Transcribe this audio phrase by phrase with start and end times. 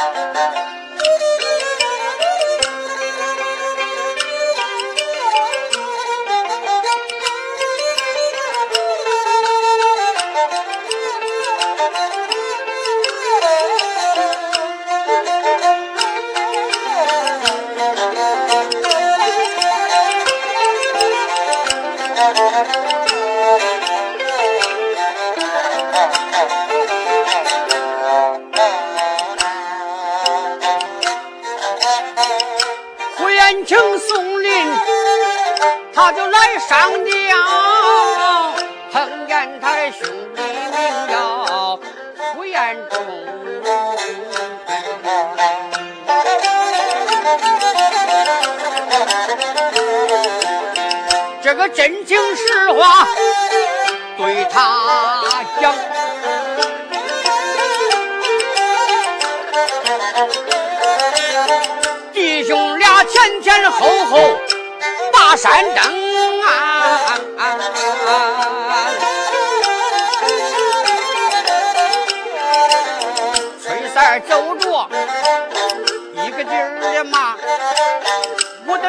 [0.00, 0.49] Música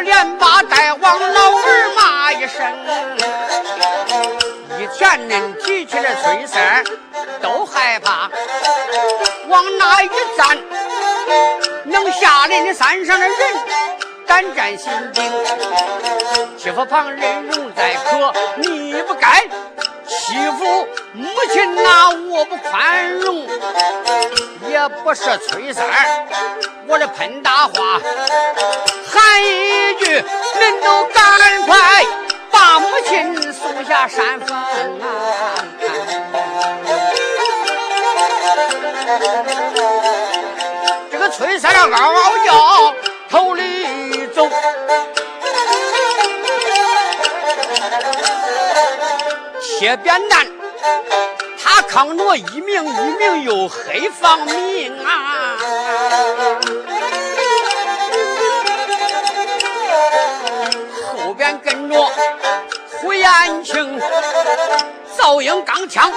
[0.02, 2.32] 连骂带往老儿骂。
[2.34, 2.66] 一声，
[4.80, 6.84] 以前人提起了崔三
[7.42, 8.30] 都害怕，
[9.48, 10.58] 往那一站，
[11.86, 13.36] 能下临山上的人
[14.26, 15.32] 胆战心惊。
[16.58, 19.44] 欺负旁人容在可，你不该
[20.08, 23.46] 欺负母亲，那我不宽容。
[24.70, 25.86] 也不是崔三
[26.88, 28.00] 我的喷大话，
[29.12, 30.06] 喊一句，
[30.60, 31.70] 恁都赶快。
[32.50, 35.06] 把母亲送下山峰啊！
[41.12, 42.96] 这个崔三儿嗷嗷叫，
[43.30, 44.48] 头里走，
[49.80, 50.48] 贴扁担，
[51.62, 55.58] 他扛着一名一名又黑放命啊！
[61.60, 62.12] 跟着。
[63.02, 64.00] 胡延庆，
[65.18, 66.12] 赵英钢枪，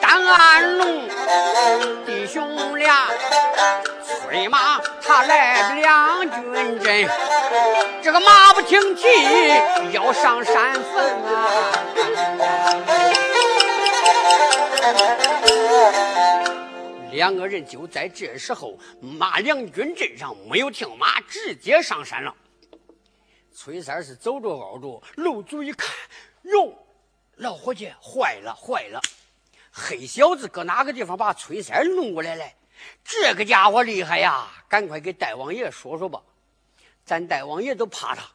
[0.00, 1.08] 单安龙，
[2.06, 3.08] 弟兄俩
[4.04, 7.08] 催马，他来两军阵，
[8.02, 9.08] 这个马不停蹄
[9.92, 11.48] 要上山峰啊！
[17.10, 22.32] 两个人就在这时候，马良军阵上没有停马，直接上山了。
[23.56, 25.90] 崔三是走着熬着，露足一看，
[26.42, 26.76] 哟，
[27.36, 29.00] 老伙计，坏了坏了！
[29.72, 32.44] 黑小子搁哪个地方把崔三弄过来了？
[33.02, 34.46] 这个家伙厉害呀！
[34.68, 36.22] 赶快给大王爷说说吧，
[37.06, 38.30] 咱大王爷都怕他。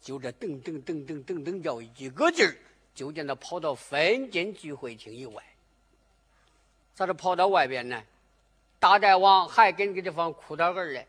[0.00, 2.56] 就这噔噔噔噔噔噔叫一个劲儿，
[2.92, 5.40] 就见他跑到分间聚会厅以外。
[6.96, 8.02] 咋着跑到外边呢？
[8.80, 11.06] 大大王还跟那个地方哭点儿嘞。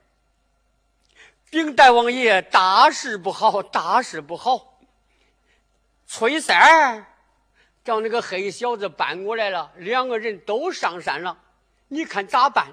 [1.54, 4.80] 禀大王爷，大事不好，大事不好！
[6.08, 7.06] 崔三儿
[7.84, 11.38] 叫那个黑小子搬过来了，两个人都上山了，
[11.90, 12.66] 你看咋办？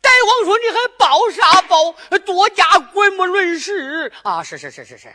[0.00, 2.18] 大王说：“你还报啥报？
[2.26, 5.14] 多加滚木论事啊！”是是是是是。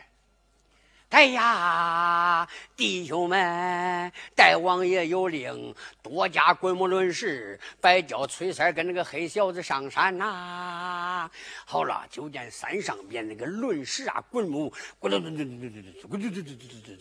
[1.10, 11.30] 哎呀，弟兄们，大王爷有令，多加滚木论事，白叫崔三跟那个黑小子上山呐。
[11.66, 17.00] 好了，就见山上边那个论事啊，滚木滚滚滚滚滚滚滚滚滚滚滚滚滚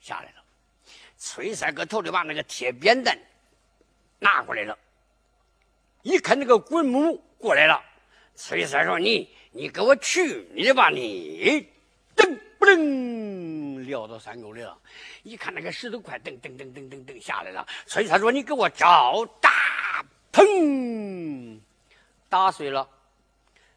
[0.00, 0.44] 下来了。
[1.18, 3.18] 崔三搁头里把那个铁扁担
[4.20, 4.78] 拿过来了，
[6.02, 7.82] 一看那个滚木过来了，
[8.36, 11.66] 崔三说：“你你给我去你的吧，你
[12.14, 14.76] 噔不噔。”撂到山沟里了，
[15.24, 17.66] 一看那个石头块，噔噔噔噔噔噔下来了。
[17.86, 20.02] 崔三说：“你给我找打，
[20.32, 21.60] 砰，
[22.30, 22.88] 打碎了。”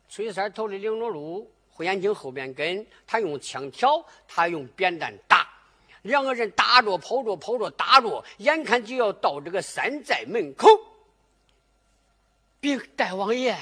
[0.07, 5.45] 崔三头里领着路，胡延庆后边跟，他用枪挑，他用扁担打，
[6.03, 10.69] 两个人打着跑着跑着打着，眼看就要到这个山寨门口。
[12.61, 13.57] 禀大王爷，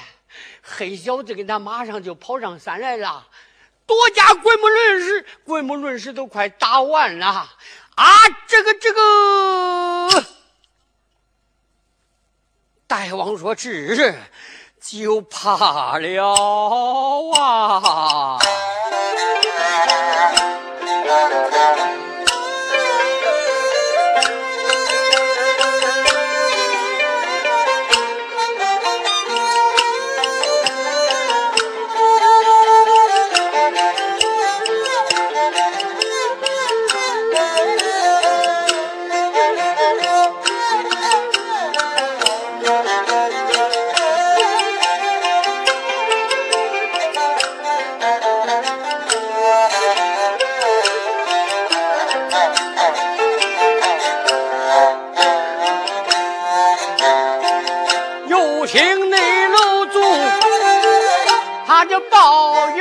[0.62, 3.28] 黑小子跟他马上就跑上山来了。
[3.86, 7.26] 多加滚木论事，滚木论事都快打完了
[7.94, 8.12] 啊！
[8.46, 9.00] 这个这个，
[12.86, 14.14] 大王说是，
[14.80, 16.34] 就怕了
[17.38, 18.38] 啊！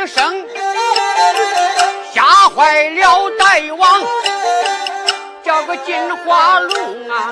[0.08, 0.46] 声，
[2.14, 3.46] 吓坏了大
[3.78, 4.04] 王，
[5.44, 7.32] 叫个金花龙啊！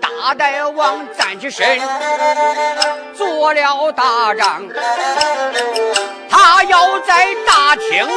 [0.00, 1.80] 大大王站起身，
[3.14, 4.62] 做了大帐，
[6.28, 8.08] 他要在大厅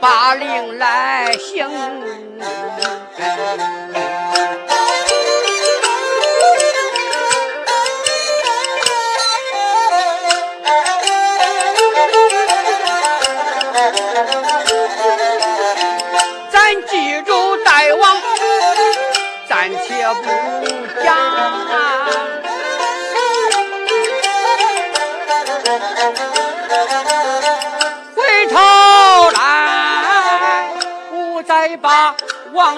[0.00, 1.70] 把令来行。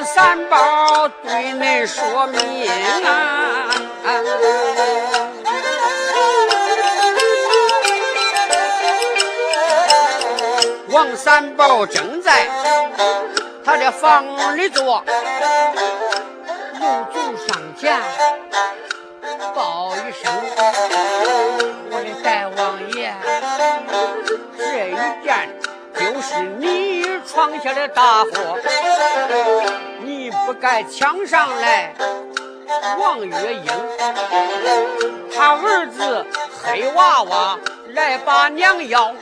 [0.06, 2.38] 三宝对恁说明
[3.05, 3.69] 啊。
[10.91, 12.49] 王三宝正在
[13.64, 14.25] 他的房
[14.56, 15.03] 里坐，
[16.79, 18.00] 六祖上前
[19.55, 20.32] 报一声
[21.91, 23.12] ：“我的大王爷，
[24.56, 24.94] 这一
[25.25, 25.29] 件
[25.94, 26.29] 就是
[26.59, 28.31] 你闯下的大祸，
[30.46, 31.93] 不该抢上来。”
[32.98, 33.72] 王月英，
[35.34, 36.25] 他儿子
[36.62, 37.58] 黑娃娃
[37.94, 39.12] 来把娘要。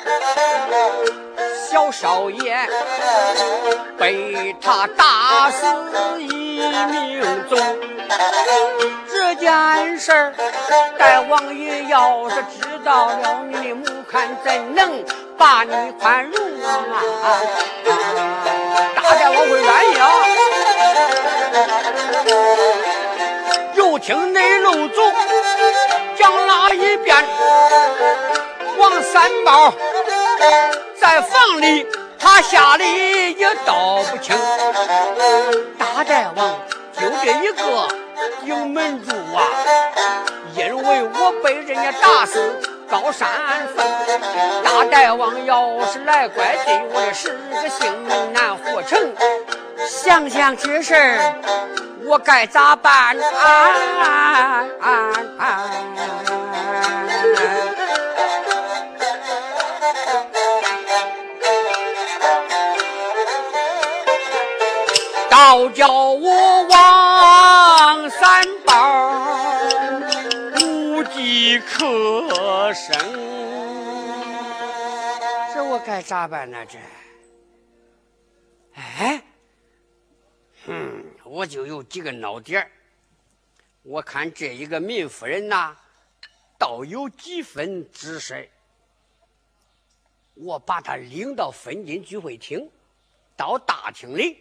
[1.70, 2.56] 小少爷
[3.98, 5.66] 被他打死
[6.22, 7.58] 一命中，
[9.10, 10.34] 这件事儿，
[10.96, 15.04] 大王爷要是知道了，你的母看怎能
[15.36, 17.02] 把你宽容啊？
[19.02, 20.02] 大概我会愿意啊。
[23.74, 25.00] 又听内楼主
[26.16, 27.16] 讲了一遍，
[28.78, 29.72] 王三宝。
[30.96, 31.86] 在房里，
[32.18, 34.36] 他吓得也道不清。
[35.78, 36.58] 大大王
[36.92, 37.88] 就这一个
[38.44, 39.46] 顶门主啊，
[40.56, 42.58] 因为我被人家打死
[42.90, 43.28] 高山
[43.76, 43.86] 峰。
[44.64, 49.12] 大大王要是来怪罪我的十个性命难活成，
[49.88, 51.34] 想想这事儿，
[52.04, 54.64] 我该咋办啊？
[65.30, 69.26] 倒叫我王三宝
[70.60, 72.96] 无计可生，
[75.52, 76.58] 这我该咋办呢？
[76.68, 76.78] 这，
[78.76, 79.20] 哎，
[80.66, 82.70] 嗯，我就有几个脑点
[83.82, 85.76] 我看这一个民夫人呐，
[86.58, 88.34] 倒有几分姿色。
[90.32, 92.70] 我把她领到分金聚会厅，
[93.36, 94.38] 到大厅里。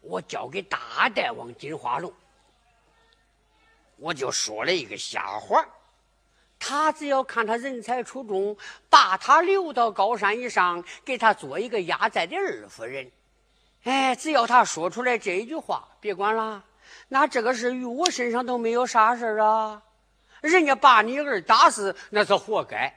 [0.00, 2.12] 我交给大代王金花龙，
[3.96, 5.66] 我就说了一个瞎话
[6.58, 8.56] 他只要看他人才出众，
[8.88, 13.10] 把他留到高山以上，给他做一个压寨的二夫人。
[13.84, 16.64] 哎，只要他说出来这一句话，别管了，
[17.08, 19.82] 那这个事与我身上都没有啥事啊。
[20.40, 22.92] 人家把你儿打死，那是活该。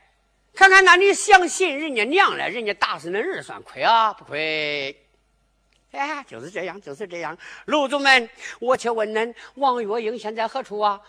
[0.53, 4.12] 看看，那你相信人家娘了，人家打死恁儿算亏啊？
[4.13, 4.96] 不亏。
[5.91, 7.38] 哎，就是这样，就是这样。
[7.65, 8.29] 楼主们，
[8.60, 11.00] 我且问恁，王月英现在何处啊？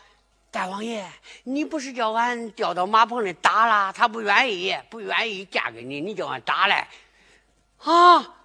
[0.50, 1.06] 大王爷，
[1.44, 3.92] 你不是叫俺调到马棚里打了？
[3.92, 6.88] 他不愿意，不愿意嫁给你，你叫俺打来。
[7.78, 8.37] 啊，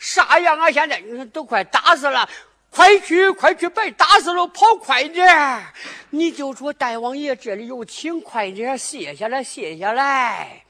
[0.00, 0.70] 啥样啊？
[0.70, 2.26] 现在你都快打死了，
[2.70, 5.62] 快去，快去，别打死了，跑快点！
[6.08, 10.64] 你就说大王爷这里有请，快点卸下来，卸下来。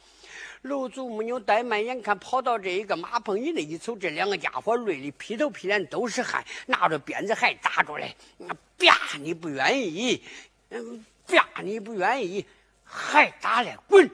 [0.62, 8.16] 楼主没有怠慢，眼看跑到这一个马棚以内一瞅，这两个家伙累的劈头劈脸都是汗，拿着鞭子还打着嘞。
[8.78, 9.16] 啪！
[9.20, 10.22] 你不愿意，
[10.70, 11.62] 嗯，啪！
[11.62, 12.44] 你不愿意，
[12.84, 14.10] 还打嘞，滚！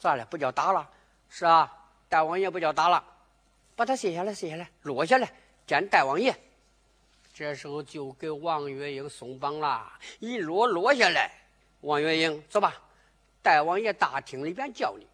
[0.00, 0.26] 咋了？
[0.26, 0.88] 不叫打了？
[1.28, 1.72] 是啊，
[2.08, 3.04] 大王爷不叫打了，
[3.80, 5.32] 把他卸下来，卸下来，落下来
[5.66, 6.36] 见大王爷。
[7.32, 11.32] 这时候就给王月英松绑了，一落落下来，
[11.80, 12.78] 王月英走吧。
[13.40, 15.06] 大王爷大厅里边叫你，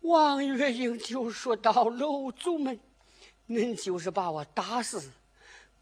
[0.00, 2.80] 王月英就说道：“楼主们，
[3.48, 5.12] 恁就是把我打死，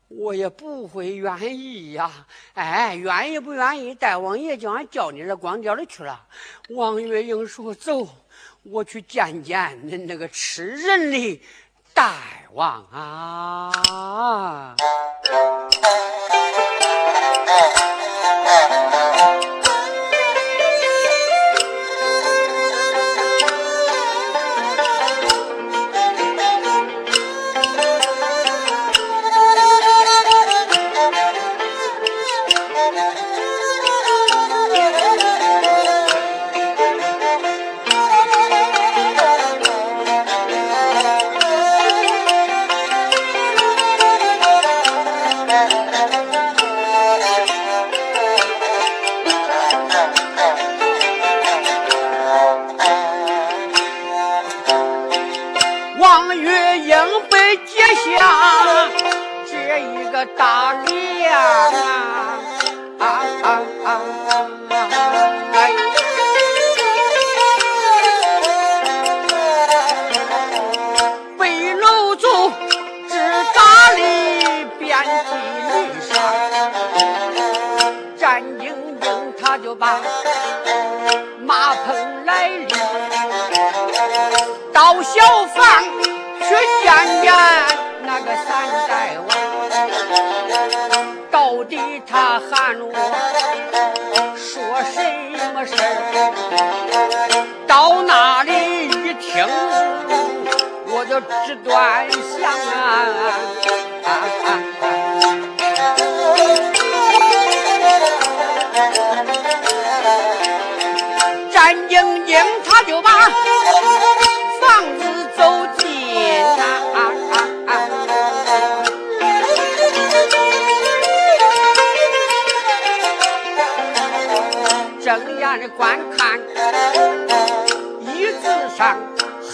[0.09, 2.27] 我也不会愿意呀。
[2.53, 3.95] 哎，愿意不愿意？
[3.95, 6.29] 大王爷叫俺叫你了，光脚的去了。”
[6.69, 8.07] 王月英说：“走，
[8.65, 9.57] 我去见见
[9.89, 11.41] 恁那个吃人的
[11.97, 12.13] 大
[12.53, 14.77] 王啊。”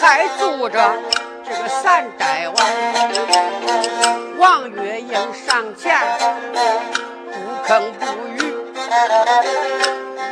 [0.01, 0.93] 还住着
[1.45, 2.67] 这个山大王
[4.39, 5.97] 王月英上前
[7.31, 8.55] 不吭不语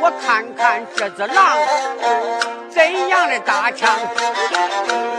[0.01, 1.57] 我看看这只狼
[2.69, 3.89] 怎样的打枪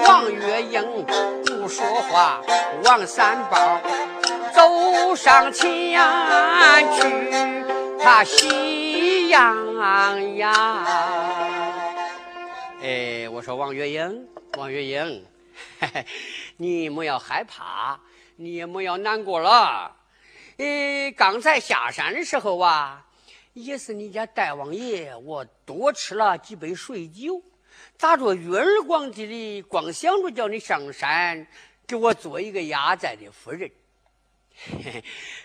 [0.05, 1.05] 王月英
[1.47, 2.41] 不说话
[2.85, 3.81] 王三宝
[4.53, 5.99] 走上前
[6.95, 7.65] 去
[8.03, 11.62] 他喜洋洋
[12.85, 15.25] 哎，我说王月英，王月英，
[16.57, 18.01] 你莫要害怕，
[18.35, 19.97] 你也莫要难过了。
[20.59, 23.07] 哎，刚才下山的时候啊，
[23.53, 27.41] 也是你家大王爷，我多吃了几杯水酒，
[27.97, 31.47] 咋着月儿光地的，光想着叫你上山。
[31.87, 33.71] 给我做一个压寨的夫人。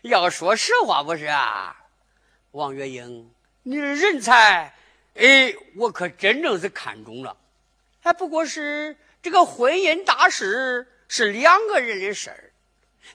[0.01, 1.85] 要说实话，不是啊，
[2.49, 4.73] 王月英，你的人才，
[5.17, 7.35] 哎，我可真正是看中了。
[7.99, 12.51] 还不过是这个婚姻大事是两个人的事儿，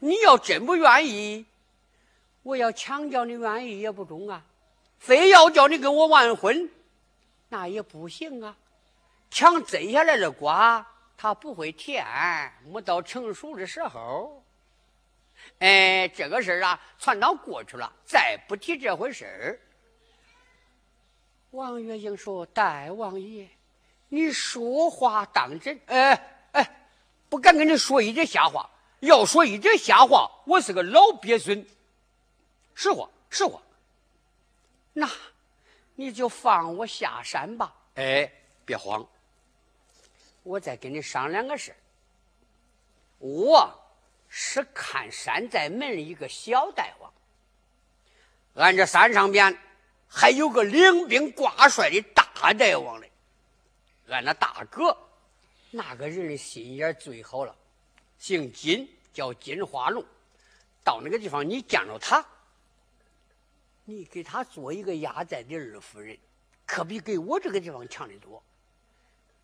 [0.01, 1.47] 你要真不愿意，
[2.43, 4.45] 我要强叫你愿意也不中啊。
[4.99, 6.71] 非要叫你跟我完婚，
[7.49, 8.57] 那也不行啊。
[9.31, 10.87] 抢摘下来的瓜。
[11.15, 12.05] 他不会甜，
[12.65, 14.45] 没到成熟的时候。
[15.61, 19.61] 哎，这个事儿啊，传到过去了，再不提这回事儿。
[21.53, 23.47] 王月英说：“大王爷，
[24.09, 25.79] 你说话当真？
[25.87, 26.87] 哎哎，
[27.29, 28.69] 不敢跟你说一点瞎话。
[29.01, 31.67] 要说一点瞎话，我是个老鳖孙。
[32.75, 33.61] 实话，实话。
[34.95, 35.11] 那，
[35.95, 37.75] 你就放我下山吧。
[37.97, 38.33] 哎，
[38.65, 39.07] 别慌。”
[40.45, 41.73] 我再跟你商量个事
[43.19, 43.73] 我
[44.29, 47.13] 是看山寨门的一个小大王，
[48.55, 49.57] 俺这山上边
[50.15, 53.11] 还有个领兵挂帅的大大王嘞。
[54.09, 54.95] 俺那大哥
[55.71, 57.57] 那个人的心眼最好了，
[58.19, 60.05] 姓金，叫金花龙。
[60.85, 62.23] 到那个地方，你见着他，
[63.87, 66.19] 你给他做一个压寨的二夫人，
[66.67, 68.43] 可比给我这个地方强得多。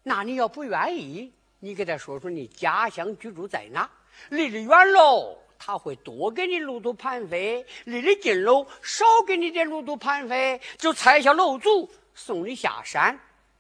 [0.02, 3.90] 那你要不愿意，你给他说说你家乡居住在哪？
[4.28, 13.18] 离得远喽，他会多给你路途盘费；离得近喽，少给你点路途盘费，就拆下楼主送你下山。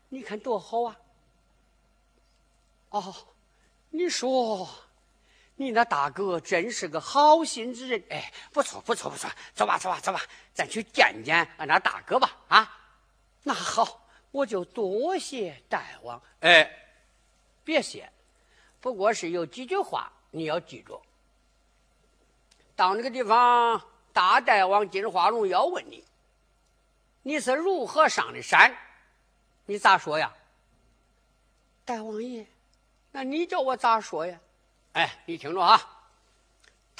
[0.08, 0.96] 你看多好啊！
[2.90, 3.14] 哦，
[3.90, 4.68] 你说
[5.56, 8.02] 你那大哥真是个好心之人。
[8.10, 10.22] 哎，不错不错不错，走吧走吧走吧，
[10.54, 12.36] 咱去见见俺那大哥吧。
[12.48, 12.78] 啊，
[13.42, 14.04] 那好。
[14.30, 16.70] 我就多谢大王，哎，
[17.64, 18.12] 别谢，
[18.78, 21.00] 不过是有几句话你要记住。
[22.78, 23.82] 到那个地方，
[24.12, 26.04] 大代王金花荣要问你，
[27.22, 28.72] 你是如何上的山？
[29.66, 30.32] 你咋说呀？
[31.84, 32.46] 大王爷，
[33.10, 34.38] 那你叫我咋说呀？
[34.92, 35.97] 哎，你听着啊。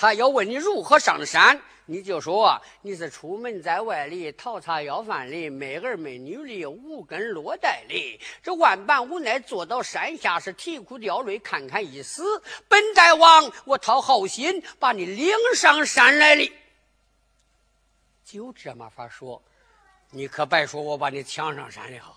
[0.00, 12.22] 他要问你如何上山，你就说你是出门在外里讨茶要饭的，没儿没女的，无根落袋的，这万般无奈坐到山下是啼哭掉泪，看看一死。
[12.68, 16.52] 本大王，我掏好心把你领上山来的。
[18.24, 19.42] 就这么法说，
[20.10, 22.16] 你可别说我把你抢上山了。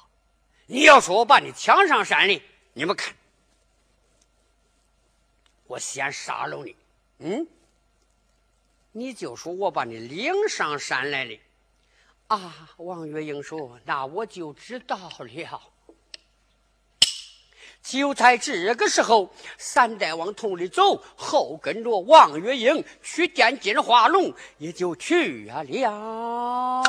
[0.68, 3.16] 你要说我把你抢上山里，你们看，
[5.66, 6.76] 我先杀了你。
[7.24, 7.48] 嗯，
[8.94, 11.38] 你就说我把你领上山来了。
[12.28, 15.62] 啊，王月英说：“那我就知道了。”
[17.84, 26.84] 就在这个时候，三代往同里走，后跟着王月英去见金花龙，也就去了啊。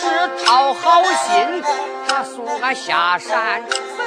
[0.00, 0.06] 是
[0.46, 1.62] 掏好心，
[2.08, 3.62] 他送俺下山
[3.98, 4.06] 坟，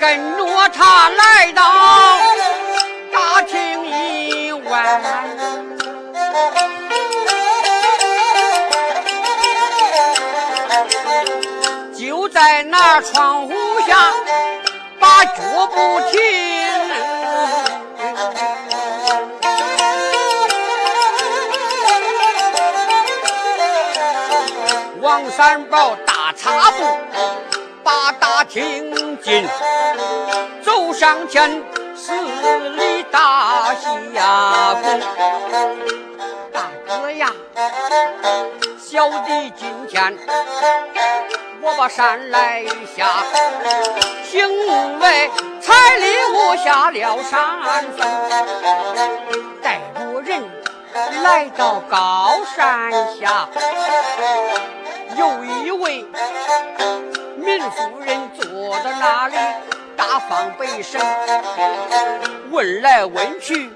[0.00, 1.62] 跟着他来到
[3.12, 4.66] 大厅一问，
[11.96, 13.54] 就在那窗户
[13.86, 14.12] 下
[14.98, 16.35] 把脚步停。
[25.70, 26.84] 王三宝大差步，
[27.82, 29.46] 把大厅进，
[30.62, 31.62] 走上前，
[31.96, 32.12] 施
[32.76, 35.00] 礼大下躬。
[36.52, 37.32] 大哥呀，
[38.78, 40.16] 小弟今天
[41.62, 42.64] 我把山来
[42.96, 43.24] 下，
[44.30, 44.48] 请
[44.98, 48.06] 为彩礼我下了山峰，
[49.62, 50.42] 带着人
[51.22, 53.48] 来到高山下。
[55.16, 56.04] 有一位
[57.36, 59.36] 民夫人坐在那里，
[59.96, 61.00] 大方背身，
[62.50, 63.70] 问来问去，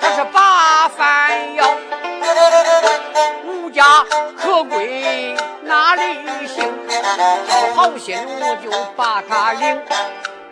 [0.00, 1.66] 他是把饭要。
[3.46, 4.04] 无家
[4.36, 6.70] 可归哪里行？
[7.48, 9.80] 好好心我就把他领，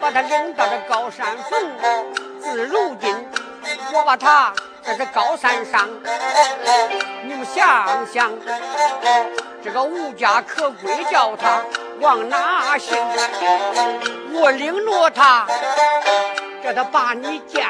[0.00, 1.70] 把他领到这高山峰。
[2.40, 3.14] 自如今
[3.92, 5.88] 我把他在这高山上，
[7.24, 8.32] 你们想想。
[9.62, 11.62] 这个无家可归，叫他
[11.98, 12.98] 往哪行？
[14.32, 15.46] 我领着他，
[16.62, 17.66] 叫他把你见。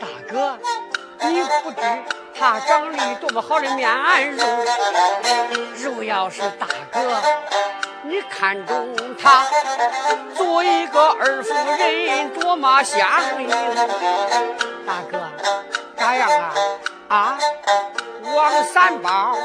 [0.00, 0.58] 大哥，
[1.20, 1.80] 你不知
[2.36, 3.88] 他长得多么好的面
[4.32, 4.66] 容。
[5.76, 7.00] 如要是大哥
[8.08, 8.88] 你看中
[9.20, 9.44] 他，
[10.36, 13.00] 做一个二夫人多么相
[13.42, 13.48] 应。
[14.86, 15.18] 大哥，
[15.96, 16.54] 咋样啊？
[17.08, 17.38] 啊，
[18.32, 19.36] 王三宝。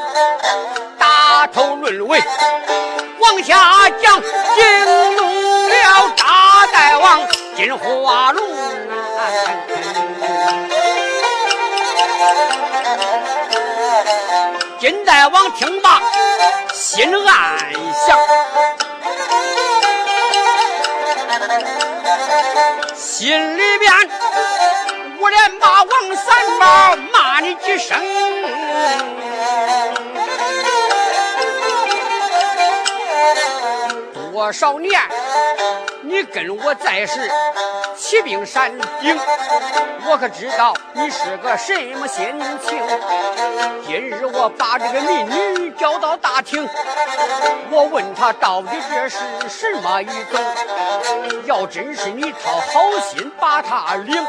[1.00, 2.22] 大头论尾，
[3.20, 8.94] 往下讲，惊动了大大王金花龙啊！
[14.80, 16.00] 金大王听罢，
[16.94, 17.58] 心暗
[18.06, 18.20] 想，
[22.94, 23.90] 心里边
[25.22, 27.98] 我连骂王三宝，骂你几声。
[34.14, 34.92] 多少年，
[36.02, 37.32] 你跟我在世，
[38.12, 38.70] 起兵山
[39.00, 39.18] 顶，
[40.06, 42.78] 我可知道你是个什么心情。
[43.88, 46.68] 今日我把这个民女叫到大厅，
[47.70, 50.42] 我问她到底这是什么一种？
[51.46, 54.22] 要真是你讨好心把她领，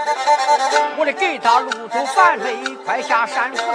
[0.96, 2.54] 我得给她路途反累，
[2.86, 3.66] 快下山峰。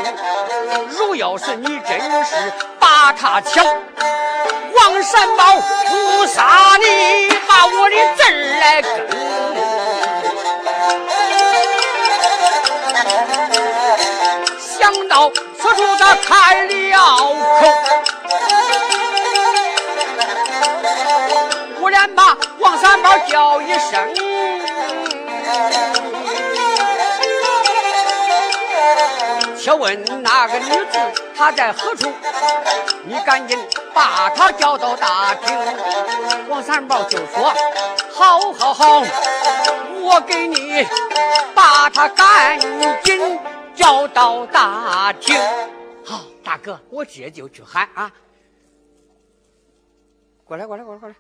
[0.87, 9.66] 如要是你真是把她抢，王三宝不杀你，把我的字来跟。
[14.59, 17.07] 想到此处，他开了
[17.59, 17.67] 口，
[21.81, 24.13] 我连把王三宝叫一声。
[29.59, 30.97] 且问那个女子
[31.37, 32.09] 她在何处？
[33.03, 33.59] 你赶紧
[33.93, 35.57] 把她叫到大厅。
[36.47, 37.53] 王三宝就说
[38.13, 39.01] ：“好，好，好，
[40.07, 40.55] 我给你
[41.53, 42.57] 把他赶
[43.03, 43.39] 紧
[43.75, 45.35] 叫到大厅。”
[46.05, 48.11] 好，大哥，我这就去喊啊！
[50.45, 51.15] 过来，过来，过来，过来。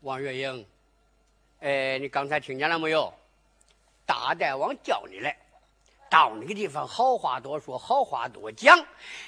[0.00, 0.66] 王月英，
[1.60, 3.12] 哎，你刚才听见了没有？
[4.06, 5.36] 大代王叫你来。
[6.08, 8.78] 到那个地方，好话多说，好话多讲，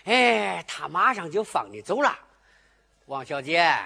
[0.05, 2.19] 哎，他马上就放你走了。
[3.07, 3.77] 王小姐，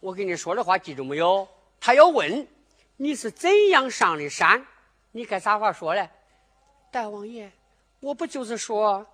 [0.00, 1.46] 我跟你说的话记住没有？
[1.80, 2.46] 他要问
[3.00, 4.66] 你是怎样上的山，
[5.12, 6.10] 你该咋话说嘞？
[6.90, 7.48] 大王爷，
[8.00, 9.06] 我不就是说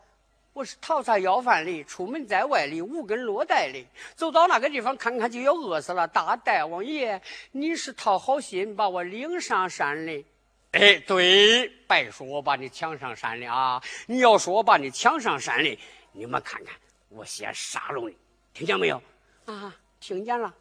[0.55, 6.09] 我是逃杀要饭的，出门在外的，无根落袋的，走到那个地方看看就要饿死了。
[6.09, 7.21] 大大王爷，
[7.53, 10.25] 你是讨好心把我领上山的。
[10.73, 13.83] 哎，对，别说我把你抢上山了啊！
[14.07, 15.79] 你要说我把你抢上山了，
[16.13, 16.75] 你们看看，
[17.11, 18.17] 我先杀了你，
[18.55, 19.03] 听见没有？
[19.45, 20.55] 啊，听见了，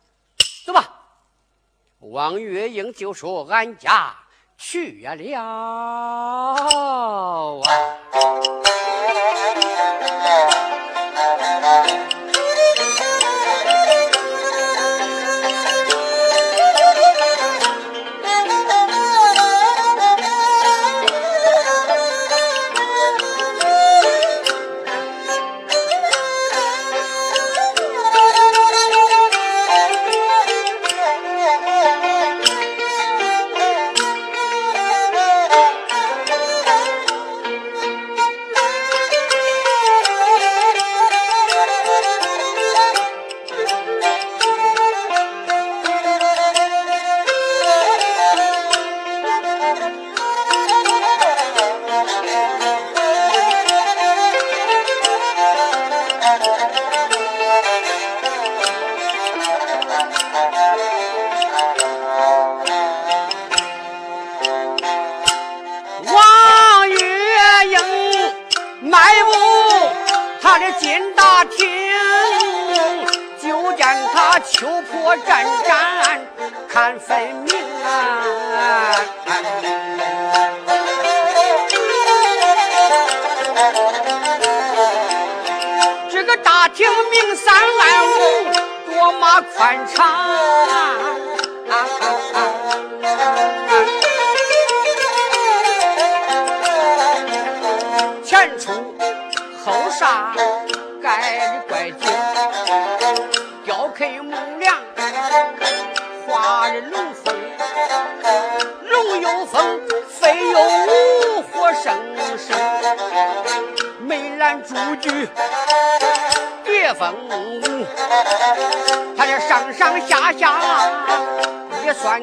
[0.65, 0.99] 走吧。
[2.11, 4.13] 王月英就说：“俺家
[4.57, 6.55] 去了啊。”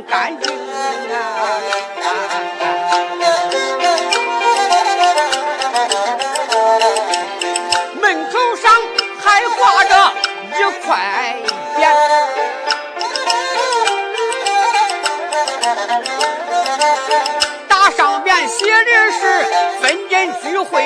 [0.09, 1.17] 干净啊！
[8.01, 8.73] 门口上
[9.23, 9.93] 还挂着
[10.57, 10.89] 一块
[11.77, 11.83] 匾，
[17.69, 19.21] 大上面写的是
[19.83, 20.80] “分金聚会”。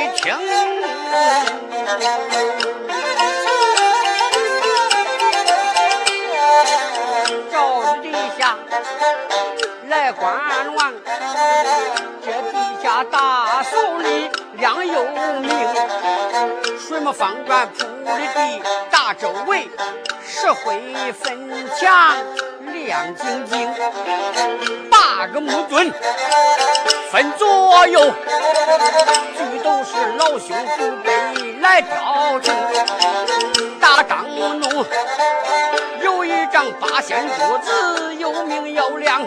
[23.04, 23.70] 亮晶晶，
[24.90, 25.92] 八个木墩
[27.10, 28.00] 分左右，
[29.36, 31.12] 俱都是老兄祖辈
[31.60, 32.56] 来雕成。
[33.78, 34.24] 大张
[34.58, 34.86] 怒，
[36.02, 39.20] 有一张八仙桌子，又明又亮。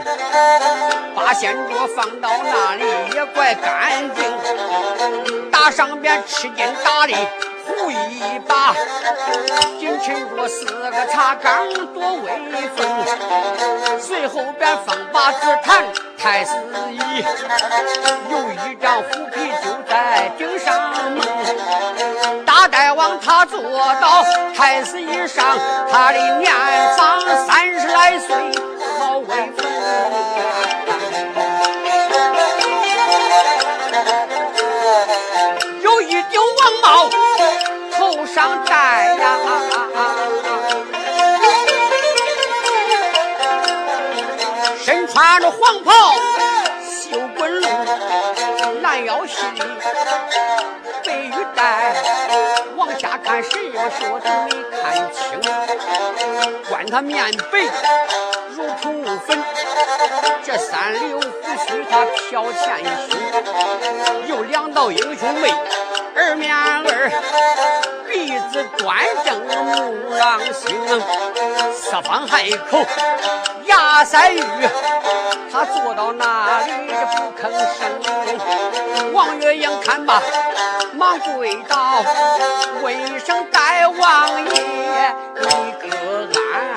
[1.16, 7.14] 八仙桌放到那里也怪干净，打上边吃劲打的。
[7.68, 8.74] 胡一把，
[9.78, 12.30] 紧衬着四个茶缸，多威
[12.76, 12.88] 风。
[14.18, 15.86] 最后边放把紫檀
[16.18, 16.50] 太师
[16.92, 17.00] 椅，
[18.32, 20.92] 有一张虎皮就在顶上
[22.44, 24.26] 大大王他坐到
[24.56, 25.56] 太师椅上，
[25.92, 26.52] 他的年
[26.98, 28.36] 方三十来岁，
[28.98, 29.68] 好威风。
[35.84, 37.08] 有一顶王帽。
[37.98, 39.38] 头上戴呀，
[53.90, 55.24] 我说是没看清，
[56.70, 57.54] 管他面白
[58.52, 58.84] 如土
[59.26, 59.42] 粉，
[60.44, 61.22] 这三绺胡
[61.66, 63.10] 须他飘前胸，
[64.28, 65.50] 有两道英雄眉。
[66.16, 67.10] 二面儿，
[68.28, 70.78] 鼻子端正目朗星，
[71.74, 72.86] 四方海口
[73.64, 74.42] 牙塞玉，
[75.50, 79.14] 他坐到那里不吭声。
[79.14, 80.22] 王月英看罢，
[80.94, 82.04] 忙跪倒，
[82.84, 85.48] 问声大王爷，你
[85.80, 85.88] 可
[86.52, 86.76] 安？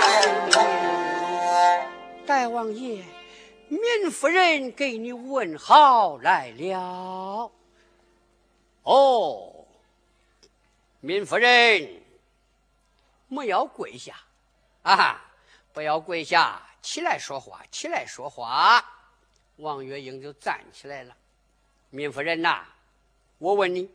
[2.29, 3.03] 大王爷，
[3.71, 7.51] 闵夫人给你问好来了。
[8.85, 9.60] 哦，
[11.03, 12.03] 闵夫人，
[13.29, 14.15] 莫要跪下
[14.83, 15.19] 啊！
[15.73, 18.85] 不要跪下，起来说话，起来说话。
[19.57, 21.17] 王月英就站起来了。
[21.89, 22.67] 闵夫人呐，
[23.39, 23.91] 我问你，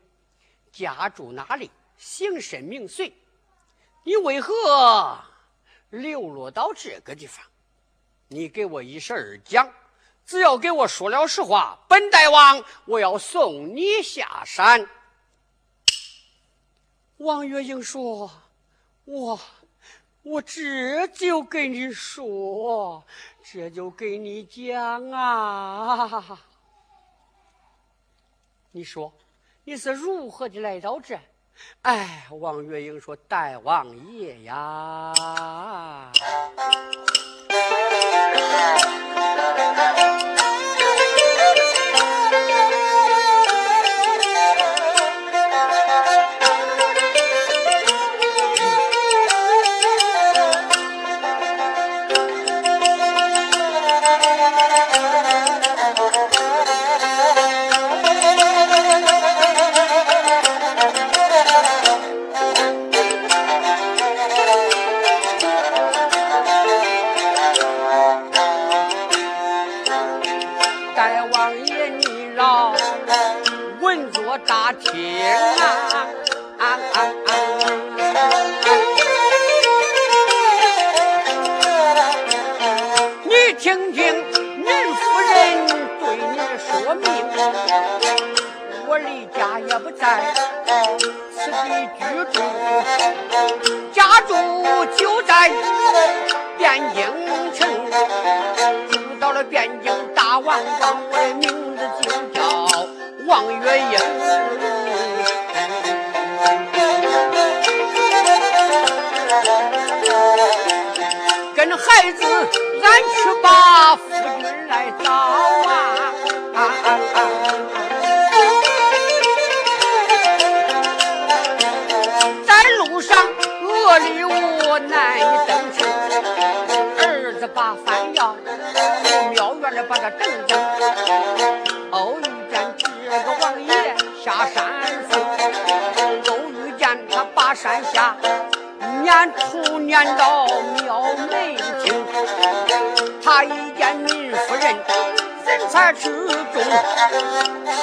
[0.71, 1.69] 家住哪里？
[1.95, 3.13] 姓甚名谁？
[4.03, 5.23] 你为何
[5.91, 7.45] 流落到这个地方？
[8.29, 9.71] 你给我一声儿讲。
[10.25, 14.89] 只要给我说了实话，本大王我要送你下山。
[17.17, 18.29] 王月英说
[19.05, 19.39] ：“我，
[20.21, 23.05] 我这就给你说，
[23.41, 26.39] 这就给你讲啊。
[28.71, 29.13] 你说
[29.63, 31.17] 你是如何的来到这？
[31.83, 35.13] 哎，王月英说：大王爷呀。”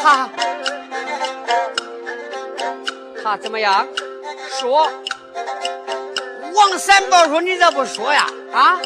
[0.03, 0.29] 他
[3.23, 3.87] 他怎么样？
[4.61, 4.89] 说
[6.55, 8.27] 王三宝说：“你咋不说呀？
[8.53, 8.81] 啊，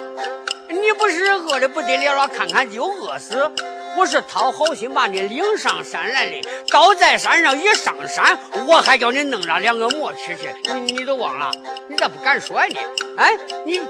[0.69, 3.51] 你不是饿的不得了了，看看就饿死。
[3.99, 6.41] 我是讨好心把你领上山来的。
[6.71, 11.51] 到在山上一上山，我还叫你弄上两个馍吃去，你你都忘了？
[11.89, 12.67] 你咋不敢说呀？
[12.69, 12.79] 你
[13.17, 13.81] 哎，你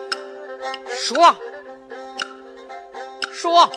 [0.88, 1.36] 说
[3.32, 3.70] 说，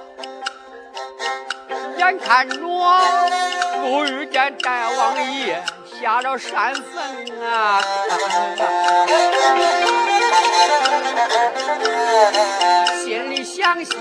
[2.00, 2.56] 眼看着
[3.82, 5.62] 不遇见大王爷
[6.02, 6.86] 下了山坟
[7.46, 7.82] 啊，
[13.04, 13.94] 心里想想，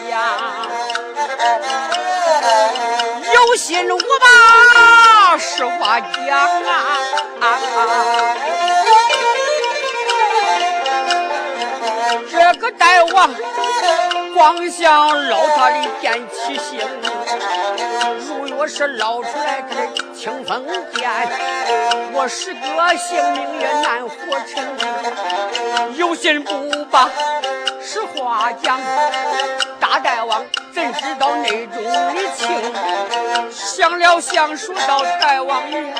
[3.34, 6.70] 有心无把实话讲啊。
[12.30, 13.34] 这个大王
[14.34, 16.80] 光想捞他的电气星，
[18.26, 19.74] 如若是捞出来这
[20.14, 20.64] 清风
[20.94, 21.10] 剑，
[22.12, 25.94] 我十个性命也难活成。
[25.96, 27.10] 有心不把
[27.82, 28.78] 实话讲，
[29.80, 32.46] 大大王怎知道内中的情？
[33.50, 34.20] 想了。
[34.20, 35.94] 想，说到大王爷，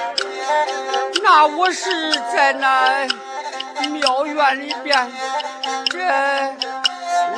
[1.23, 3.07] 那我是在那
[3.91, 5.11] 庙院里边。
[5.89, 5.99] 这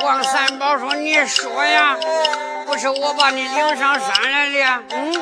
[0.03, 1.95] 王三宝说：“你说呀，
[2.65, 4.83] 不是我把你领上山来的。
[4.89, 5.13] 嗯，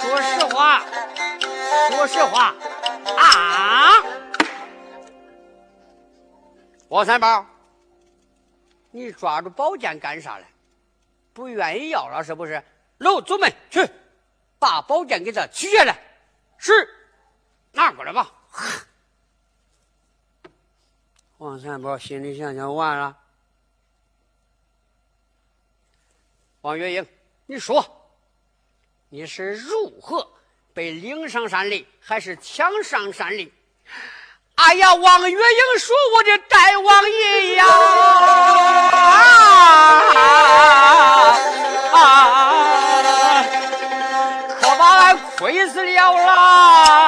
[0.00, 0.84] 说实话，
[1.90, 2.54] 说实话
[3.16, 3.90] 啊，
[6.88, 7.44] 王三宝，
[8.92, 10.44] 你抓住宝剑干啥嘞？
[11.32, 12.62] 不愿意要了是不是？
[12.98, 13.88] 楼主们去，
[14.58, 15.98] 把宝剑给他取下来。
[16.58, 16.72] 是，
[17.72, 18.30] 拿过来吧。
[21.38, 23.16] ”王三宝心里想想，完了。
[26.68, 27.06] 王月英，
[27.46, 27.82] 你说
[29.08, 30.30] 你是如何
[30.74, 33.50] 被领上山的，还是抢上山的？
[34.56, 37.64] 哎呀，王月英说：“我的大王爷呀，
[44.60, 47.07] 可把俺亏死了啦！”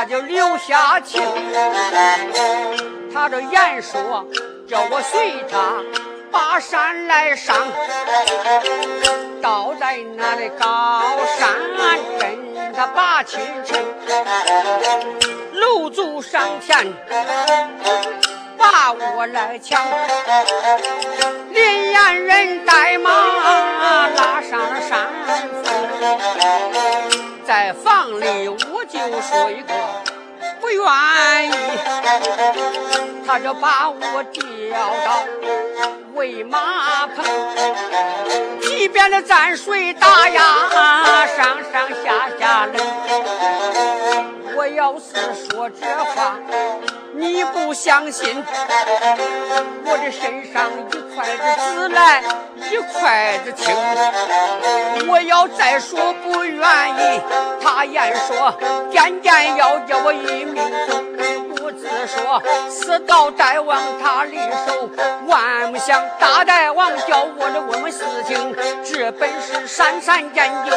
[0.00, 1.22] 他就留下情，
[3.12, 4.26] 他这言说
[4.66, 5.74] 叫我随他
[6.32, 7.54] 把山来上，
[9.42, 11.02] 倒在那的高
[11.38, 11.50] 山，
[12.74, 13.78] 他把亲成，
[15.52, 16.90] 楼主上前
[18.56, 19.86] 把我来抢，
[21.50, 23.10] 林岩人带马
[24.16, 25.06] 拉上了山
[25.62, 25.68] 峰，
[27.44, 28.56] 在房里。
[29.08, 29.74] 就说一个
[30.60, 31.54] 不愿意。
[33.30, 34.42] 他就把我调
[35.06, 35.24] 到
[36.14, 37.24] 喂马棚
[38.60, 40.42] 即边的蘸水打呀
[41.36, 42.74] 上上下下冷
[44.56, 45.14] 我要是
[45.48, 46.36] 说这话
[47.12, 48.42] 你不相信，
[49.84, 52.22] 我的身上一筷子紫来
[52.70, 53.74] 一筷子青。
[55.08, 57.20] 我要再说不愿意，
[57.62, 58.54] 他言说
[58.90, 60.56] 渐渐要叫我一命
[60.88, 61.00] 走。
[61.70, 64.36] 自说死到大王他离
[64.66, 64.90] 手，
[65.26, 68.54] 万不想大大王叫我的问问事情。
[68.84, 70.76] 这本是山山研究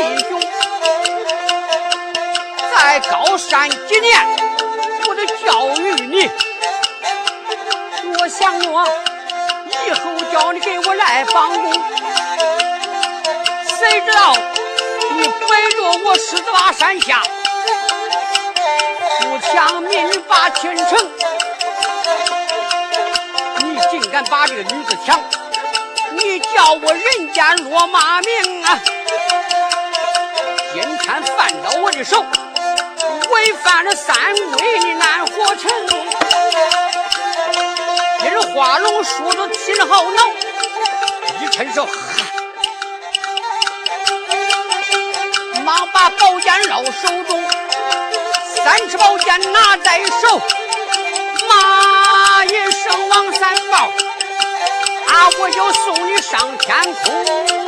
[0.00, 0.40] 弟兄。
[2.72, 4.18] 在高山几年，
[5.06, 6.30] 我得教育你。
[8.18, 8.88] 我想我
[9.86, 11.72] 以后叫你给我来帮工，
[13.78, 14.34] 谁知道
[15.16, 17.22] 你背着我狮子洼山下。
[19.20, 20.98] 富强民把天成，
[23.58, 25.20] 你竟敢把这个女子抢！
[26.12, 28.80] 你叫我人间落马名啊！
[31.12, 34.14] 今天犯到我的手，违反了三
[34.52, 35.68] 规，你难活成。
[38.20, 40.28] 今日花龙说的挺好恼，
[41.40, 41.84] 一伸手，
[45.64, 47.42] 忙把宝剑捞手中。
[48.64, 50.40] 三尺宝剑拿在手，
[51.48, 53.78] 骂一声王三宝，
[55.08, 57.59] 啊，我就送你上天空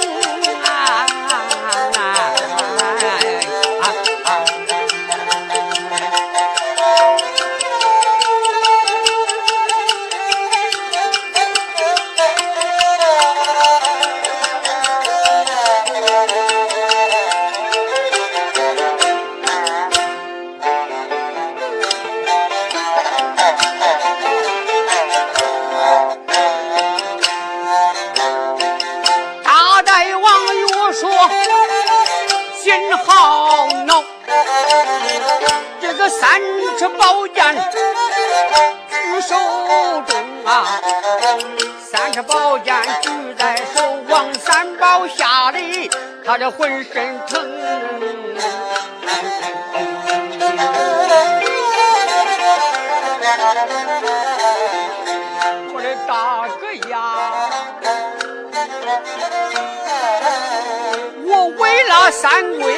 [62.13, 62.75] 三规，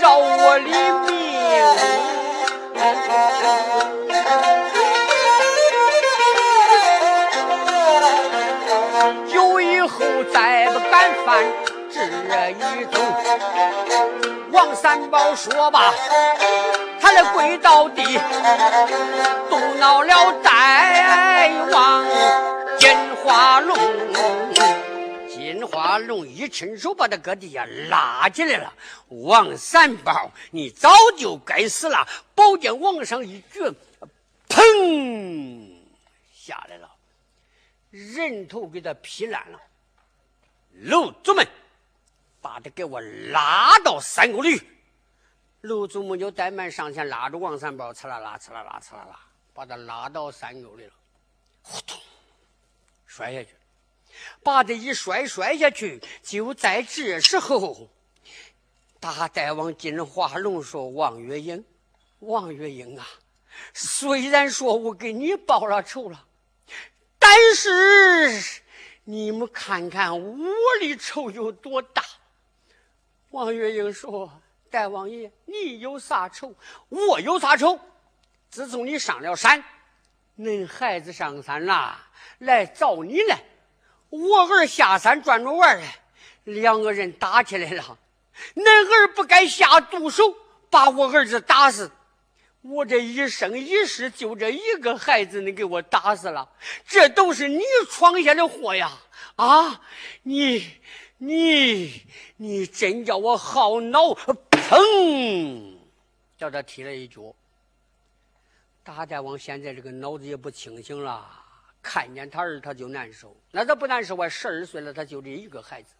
[0.00, 0.68] 饶我的
[1.06, 1.12] 命，
[9.30, 9.98] 酒以后
[10.32, 11.44] 再不敢犯。
[11.92, 12.02] 这
[12.50, 12.98] 一走，
[14.50, 15.92] 王三宝说罢，
[17.00, 18.18] 他来跪到地，
[19.50, 20.50] 动恼了大
[21.70, 22.04] 王
[22.78, 23.76] 金花龙。
[25.66, 28.72] 花龙一伸手把他搁地下拉起来了。
[29.08, 32.06] 王三宝，你早就该死了！
[32.34, 33.60] 宝剑往上一举，
[34.48, 35.78] 砰，
[36.32, 36.90] 下来了，
[37.90, 39.60] 人头给他劈烂了。
[40.72, 41.46] 楼主们。
[42.38, 44.62] 把他给我拉到山沟里，
[45.62, 49.18] 楼祖母就怠慢上前拉着王三宝，呲啦啦，呲啦啦，呲啦啦，
[49.52, 50.92] 把他拉到山沟里了，
[51.62, 51.98] 呼通，
[53.04, 53.58] 摔下去了，
[54.42, 56.00] 把这一摔摔下去。
[56.22, 57.90] 就在这时候，
[59.00, 61.64] 大大王金花龙说：“王月英，
[62.20, 63.06] 王月英啊，
[63.74, 66.26] 虽然说我给你报了仇了，
[67.18, 68.62] 但是
[69.04, 70.38] 你们看看我
[70.80, 72.02] 的仇有多大。”
[73.30, 74.40] 王月英说
[74.70, 76.54] ：“大王爷，你有啥仇？
[76.88, 77.78] 我有啥仇？
[78.48, 79.62] 自从你上了山，
[80.38, 81.98] 恁孩子上山了，
[82.38, 83.42] 来找你来。
[84.10, 85.98] 我儿下山转着玩来，
[86.44, 87.98] 两个人打起来了。
[88.54, 90.34] 恁儿不该下毒手，
[90.70, 91.90] 把我儿子打死。
[92.62, 96.48] 我这一生一世就这一个孩子，你给我打死了，
[96.86, 98.92] 这都是你闯下的祸呀！
[99.36, 99.80] 啊，
[100.22, 100.80] 你。”
[101.18, 102.02] 你
[102.36, 104.14] 你真叫我好恼！
[104.50, 105.72] 砰，
[106.36, 107.34] 叫他踢了一脚。
[108.84, 111.26] 大大王现在这个脑子也不清醒了，
[111.88, 113.32] 看见他儿他就难受。
[113.52, 114.28] 那他不难受啊？
[114.28, 115.94] 十二岁了，他就这一个孩子。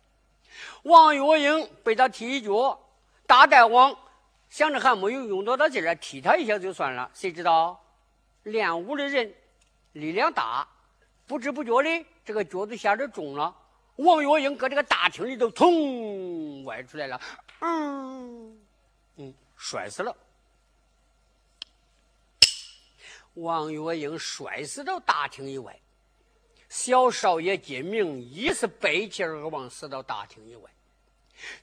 [0.83, 2.77] 王月英被他踢一脚，
[3.25, 3.97] 大大王
[4.51, 7.09] 想着还没有用多大劲儿，踢他一下就算了。
[7.15, 7.81] 谁知道
[8.43, 9.33] 练武的人
[9.93, 10.67] 力量大，
[11.25, 13.55] 不知不觉的这个脚子下点重了。
[13.95, 17.21] 王月英搁这个大厅里头，通歪出来了，
[17.61, 18.59] 嗯
[19.19, 20.17] 嗯，摔死了。
[23.37, 25.79] 王月英摔死到大厅以外，
[26.69, 30.71] 小少爷金明亦是背气而亡，死到大厅以外。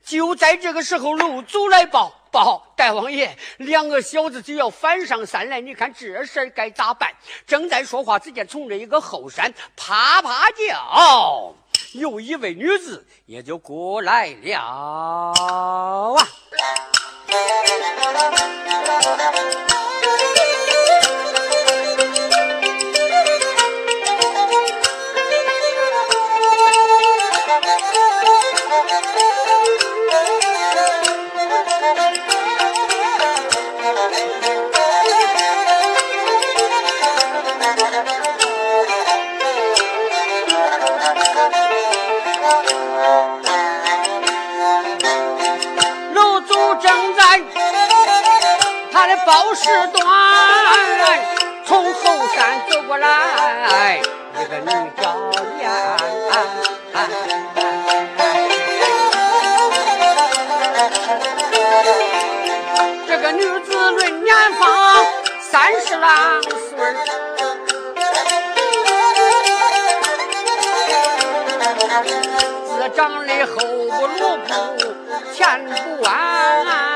[0.04, 7.12] 就在这个时候，陆祖来报报大王爷，两个小子就要翻上山来，你看这事儿该咋办？
[7.48, 11.56] 正在说话，只见从这一个后山啪啪叫，
[11.94, 15.34] 有一位女子也就过来了啊。
[49.34, 50.06] 好时段，
[51.66, 52.02] 从后
[52.36, 54.00] 山走过来
[54.40, 54.70] 一个女
[55.02, 55.72] 教练。
[63.08, 65.04] 这个女子论年方
[65.50, 66.78] 三十郎岁，
[72.68, 73.56] 自长得后
[73.90, 74.54] 不落步，
[75.34, 76.93] 前不弯。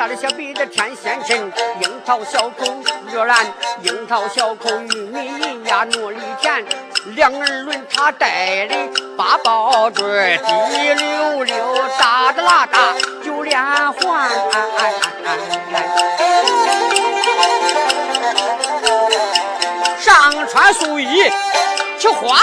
[0.00, 2.64] 大的小鼻子天仙神，樱桃小口
[3.12, 3.44] 热兰，
[3.82, 6.64] 樱桃小口玉米银呀糯里甜，
[7.14, 8.74] 两耳轮他戴的
[9.14, 11.54] 八宝坠，滴溜溜
[11.98, 14.30] 哒哒啦哒九连环，
[19.98, 21.30] 上穿素衣
[21.98, 22.38] 起花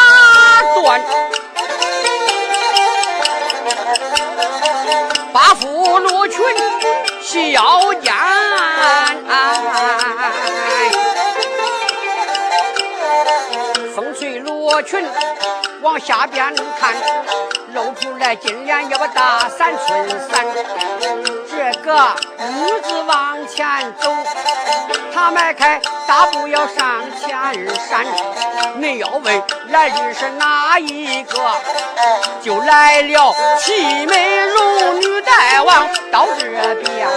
[0.75, 1.01] 缎。
[5.33, 6.43] 八夫罗裙
[7.27, 8.13] 细腰间，
[13.93, 15.05] 风吹罗裙
[15.81, 16.93] 往下边看，
[17.73, 21.36] 露出来金莲要把大三寸三。
[21.87, 21.95] 个
[22.37, 23.65] 女子往前
[23.97, 24.11] 走，
[25.15, 27.29] 她迈开大步要上前
[27.87, 28.05] 山。
[28.75, 31.39] 你要问来的是哪一个？
[32.43, 37.07] 就来了七美容女大王到这边。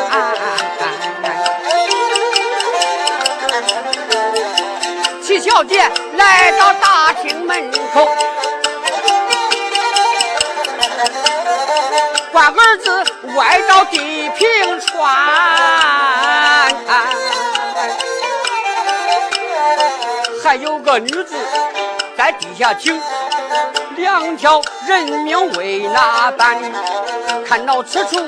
[5.21, 8.09] 七小姐来到大厅门口。
[12.31, 13.05] 官儿子
[13.37, 15.15] 歪到地平川，
[20.43, 21.37] 还有个女子
[22.17, 22.99] 在地下听，
[23.97, 26.59] 两条人命为哪般？
[27.45, 28.27] 看到此处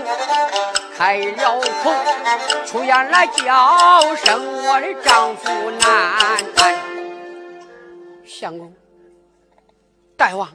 [0.96, 1.90] 开了口，
[2.66, 6.42] 出言来叫声我的丈夫难。
[8.26, 8.74] 相公，
[10.16, 10.48] 大王，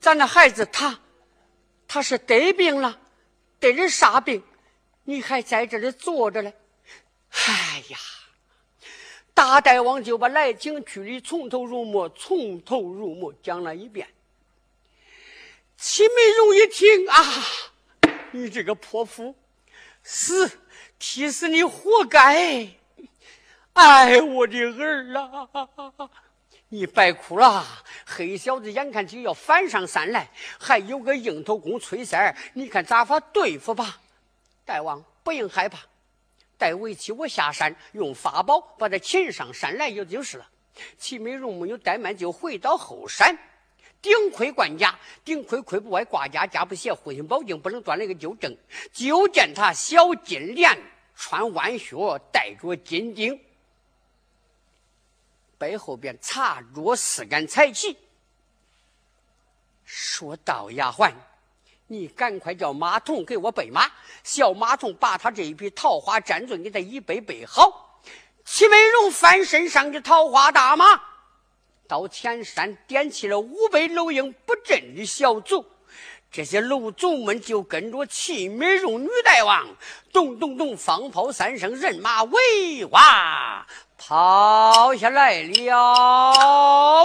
[0.00, 0.98] 咱的孩子他。
[1.86, 2.96] 他是得病了，
[3.64, 4.42] 得人啥病？
[5.04, 6.54] 你还在这里坐着嘞？
[7.30, 7.98] 哎呀！
[9.34, 14.08] 大大王就把来京去的从头入目、从头入目讲了一遍。
[15.76, 17.44] 齐美容一听啊，
[18.30, 19.34] 你这个泼妇，
[20.02, 20.60] 死，
[20.98, 22.68] 踢死你活该！
[23.74, 25.48] 哎，我的儿啊！
[26.74, 27.64] 你白哭了，
[28.04, 34.00] 黑小子眼看就要翻上山来，还有个硬头公崔三儿，你看咋法对付吧？
[34.64, 35.78] 大王不用害怕，
[36.58, 40.48] 待为妻我下山，用法宝把他擒上山来也就是了。
[40.98, 43.38] 齐美容没有怠慢，就回到后山，
[44.02, 48.52] 顶盔贯甲，顶盔盔不外挂甲，甲不斜，护心宝镜不能断了个纠正。
[48.92, 50.76] 就见他小金莲，
[51.14, 51.94] 穿弯靴，
[52.32, 53.38] 戴着金钉。
[55.64, 57.96] 背后边插着四杆彩旗，
[59.82, 61.10] 说道：“丫鬟，
[61.86, 63.90] 你赶快叫马童给我备马，
[64.22, 68.02] 小马童把他这一匹桃花战尊给他一备备好。”
[68.44, 70.84] 齐美容翻身上的桃花大马，
[71.88, 75.64] 到前山点起了五百楼鹰不振的小卒，
[76.36, 79.64] 这些路卒们就跟着齐美容女大王，
[80.12, 83.64] 咚咚咚，放炮三声，人马围哇
[83.96, 87.04] 跑下来了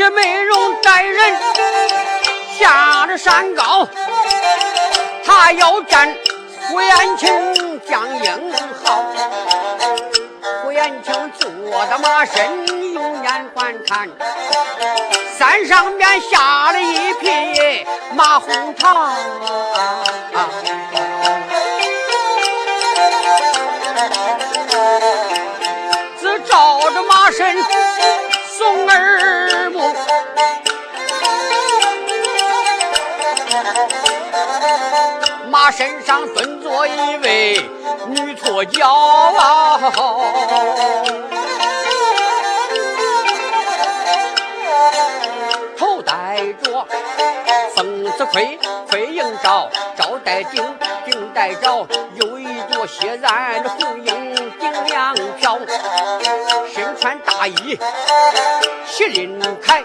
[0.00, 1.36] 这美容赶人
[2.58, 3.86] 下了山高，
[5.26, 6.16] 他要战
[6.70, 8.50] 胡延庆将英
[8.82, 9.04] 豪。
[10.62, 11.50] 胡延庆坐
[11.90, 14.08] 到马身，用眼观看，
[15.38, 19.14] 山上面下了一匹马红堂，
[20.64, 20.70] 只
[35.70, 37.70] 身上蹲坐一位
[38.08, 38.92] 女错轿，
[45.78, 46.86] 头戴着
[47.76, 48.58] 凤子盔，
[48.90, 50.62] 盔迎罩，罩戴顶，
[51.04, 55.58] 顶戴罩，有一朵血染的红缨顶两条，
[56.74, 57.78] 身穿大衣，
[58.88, 59.84] 麒麟铠，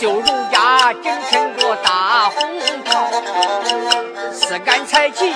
[0.00, 2.11] 绣绒甲，紧衬着大。
[4.52, 5.32] 四杆柴旗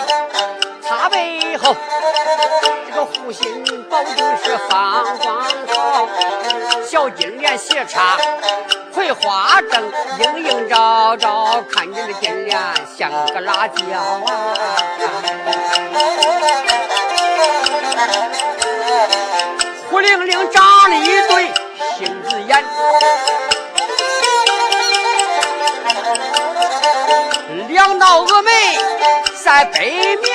[0.86, 1.74] 插背后，
[2.86, 4.14] 这个护心宝镜
[4.44, 6.06] 是放光好，
[6.86, 8.18] 小金莲斜插
[8.92, 12.60] 葵花正，映映照照，看见这金莲
[12.94, 13.82] 像个辣椒
[14.26, 14.54] 啊！
[19.88, 21.50] 胡玲玲长了一对
[21.96, 22.62] 杏子眼。
[27.86, 28.50] 两道峨眉
[29.44, 30.28] 在北庙，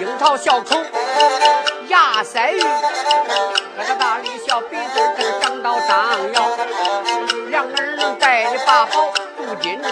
[0.00, 0.78] 樱桃小口
[1.88, 6.42] 牙塞玉，疙瘩大里小鼻子正长到张腰，
[7.50, 9.90] 两人戴的八宝镀金坠，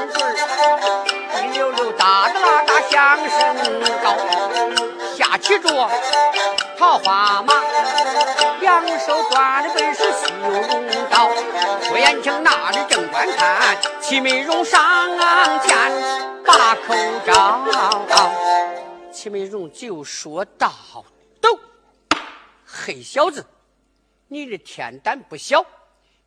[1.35, 3.55] 滴溜溜哒哒啦哒响声
[4.03, 4.17] 高，
[5.15, 5.69] 下骑着
[6.79, 7.53] 桃花马。
[8.61, 9.86] 两手抓的本
[13.17, 14.79] 观看，齐美容上
[15.63, 15.75] 前
[16.45, 16.95] 把口
[17.25, 18.31] 招。
[19.11, 20.71] 齐美容就说道
[21.41, 21.59] ：“都，
[22.67, 23.47] 黑小子，
[24.29, 25.65] 你的天胆不小，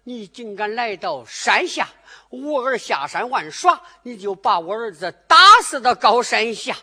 [0.04, 1.88] 你竟敢来到山下，
[2.30, 6.76] 我儿下山玩耍，你就把我儿子打死到高山下。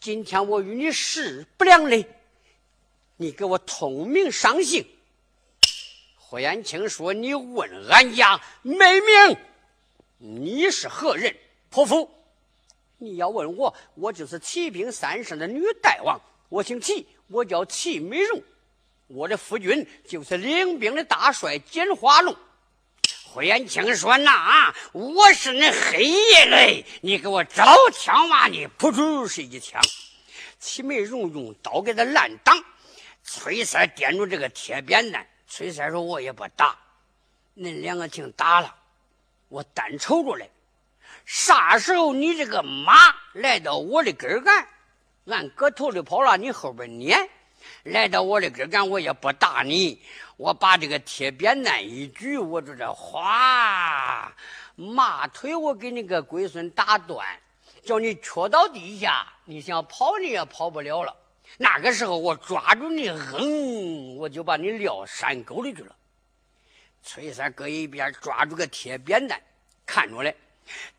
[0.00, 2.06] 今天我与你势不两立。”
[3.18, 4.86] 你给我通明上姓。
[6.32, 9.36] 霍延庆说：“你问俺家美名，
[10.16, 11.36] 你是何人？
[11.68, 12.10] 泼妇。
[12.96, 16.18] 你要问我，我就是骑兵三圣的女大王。
[16.48, 18.42] 我姓齐，我叫齐美容。
[19.08, 22.34] 我的夫君就是领兵的大帅简花龙。”
[23.30, 26.86] 霍延庆说：“那我是那黑夜嘞！
[27.02, 28.46] 你给我找枪嘛！
[28.48, 29.82] 你噗噗是一枪。
[30.58, 32.58] 齐美容用刀给他烂挡。”
[33.22, 36.74] 崔三掂住这个铁扁担，崔三说：“我也不打，
[37.58, 38.74] 恁两个听打了，
[39.50, 40.48] 我单瞅着来。
[41.26, 44.66] 啥时候你这个马来到我的跟干，
[45.26, 47.28] 俺搁头里跑了，你后边撵。
[47.82, 50.02] 来到我的跟干，我也不打你。
[50.38, 54.32] 我把这个铁扁担一举，我就这哗，
[54.74, 57.26] 马腿我给你个龟孙打断，
[57.84, 61.14] 叫你瘸到地下，你想跑你也跑不了了。”
[61.58, 65.94] 那个时候，我抓住你，嗯，我就把你撂山沟里去了。
[67.02, 69.38] 崔三搁一边抓住个铁扁担，
[69.84, 70.36] 看着嘞。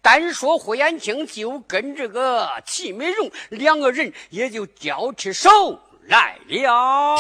[0.02, 5.50] 单说胡延庆就跟这个齐美容两个人也就交起手
[6.04, 7.18] 来了。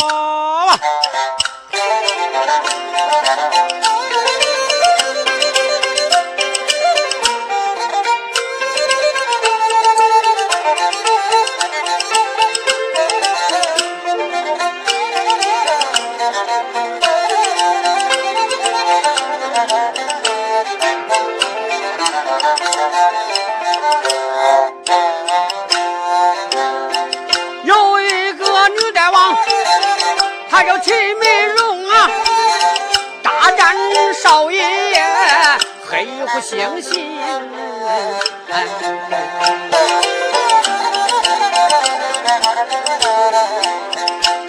[36.34, 36.92] 不相信。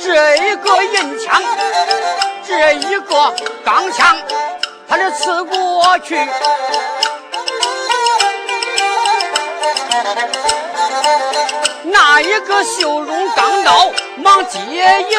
[0.03, 1.43] 这一个银枪，
[2.47, 4.17] 这一个钢枪，
[4.89, 6.19] 他这刺过去。
[11.83, 14.59] 那一个绣绒钢刀忙接
[15.11, 15.19] 应，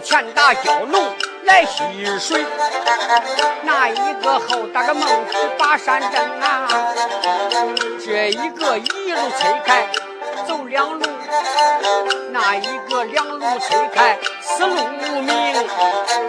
[0.00, 1.02] 前打蛟龙
[1.44, 1.82] 来吸
[2.18, 2.44] 水，
[3.62, 6.68] 那一个后打个孟子把山镇啊，
[8.04, 9.88] 这一个一路吹开
[10.46, 11.04] 走两路，
[12.30, 14.74] 那一个两路吹开四路
[15.20, 15.54] 明，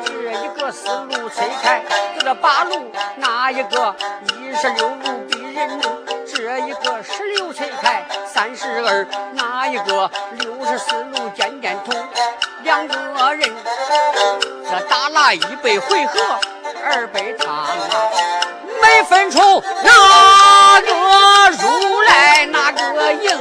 [0.05, 1.81] 这一个四路吹开
[2.17, 3.95] 走了八路，那一个
[4.37, 5.89] 一十六路逼人路，
[6.25, 10.09] 这一个十六催开三十二，那一个
[10.39, 11.93] 六十四路渐渐通，
[12.63, 13.49] 两个人
[14.69, 16.19] 这打了一百回合，
[16.85, 17.69] 二百场啊，
[18.81, 20.93] 没分出哪个
[21.57, 23.37] 如来哪个赢。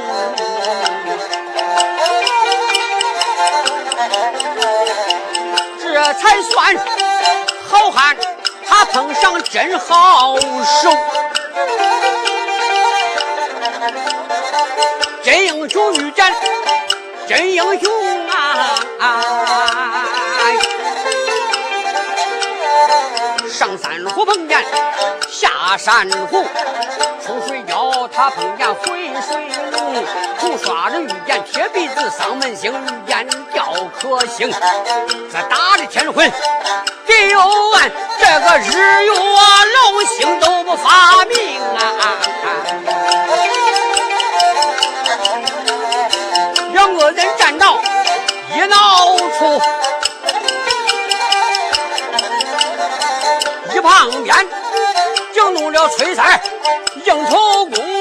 [5.81, 6.77] 这才算
[7.67, 8.15] 好汉，
[8.65, 10.89] 他碰上真好手，
[15.23, 16.33] 真英雄遇见
[17.27, 18.79] 真英雄啊！
[23.49, 24.61] 上山虎碰见
[25.29, 26.43] 下山虎，
[27.25, 30.03] 出水妖他碰见回水龙，
[30.37, 34.51] 红刷子遇见铁鼻子，丧门星遇见吊可星，
[35.31, 36.29] 这打的天昏
[37.05, 37.89] 地又暗，
[38.19, 41.79] 这个日月龙星都不发明啊！
[46.73, 47.79] 两个人站到
[48.59, 49.61] 一闹出。
[53.73, 54.35] 一旁边
[55.33, 56.41] 就弄了崔三
[57.05, 57.98] 应酬功，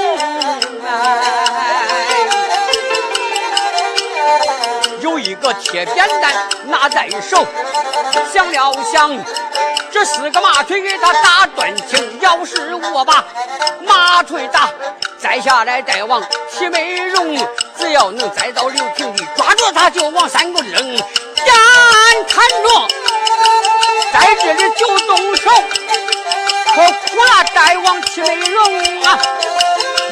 [5.41, 6.32] 个铁扁担
[6.66, 7.47] 拿在手，
[8.32, 9.16] 想了想，
[9.93, 12.18] 这四个马腿给他打断情。
[12.20, 13.24] 要是我把
[13.86, 14.68] 马腿打
[15.20, 16.22] 摘下来带往
[16.53, 17.36] 齐美容，
[17.78, 21.05] 只要能摘到刘平的，抓住他就往山沟扔，眼
[22.28, 22.89] 看着。
[24.12, 25.51] 在这里就动手，
[26.74, 29.18] 可苦了大王齐美容啊！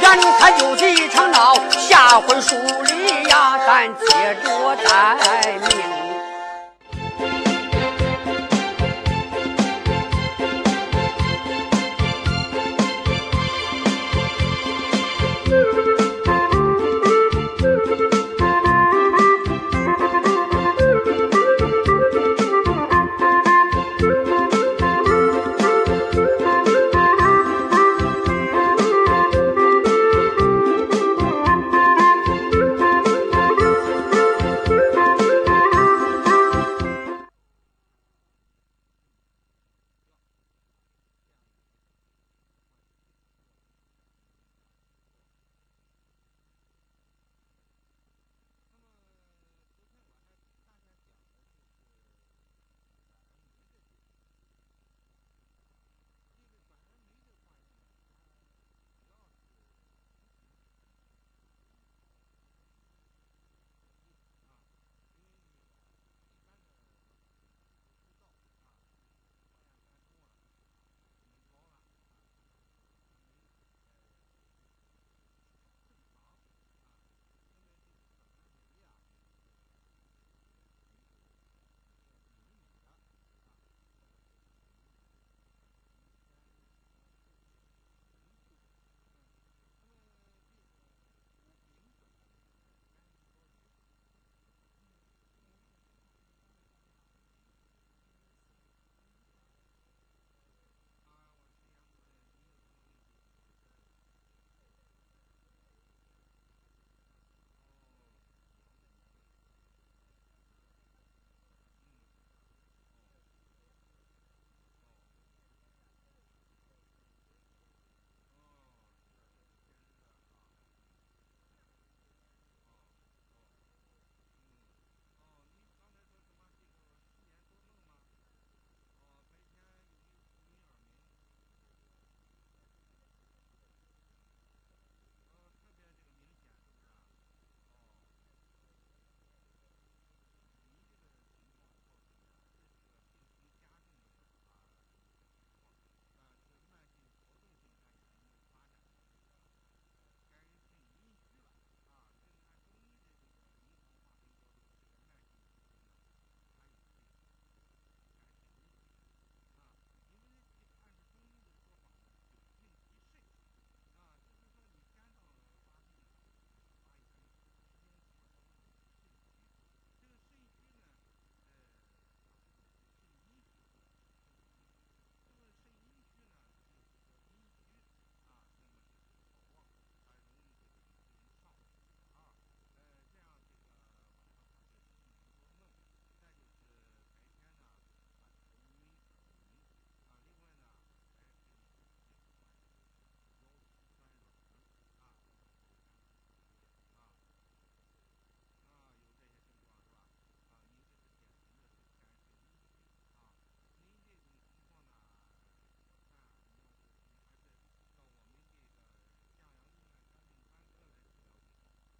[0.03, 1.57] 眼看就是一场闹，
[1.89, 3.26] 下回书里，
[3.67, 4.07] 咱接
[4.45, 5.96] 着待命。